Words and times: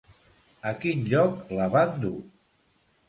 A 0.69 0.71
quin 0.85 1.05
lloc 1.13 1.53
la 1.59 1.71
van 1.77 1.93
dur? 2.07 2.17